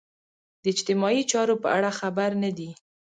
د 0.61 0.63
اجتماعي 0.73 1.23
چارو 1.31 1.55
په 1.63 1.67
اړه 1.77 1.89
خبر 1.99 2.29
نه 2.43 2.51
دي. 2.57 2.69